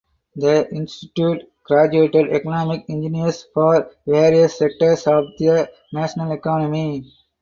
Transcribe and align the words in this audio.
The 0.35 0.67
institute 0.73 1.47
graduated 1.63 2.31
economic 2.31 2.85
engineers 2.89 3.45
for 3.53 3.91
various 4.07 4.57
sectors 4.57 5.05
of 5.05 5.25
the 5.37 5.69
national 5.93 6.31
economy. 6.31 7.05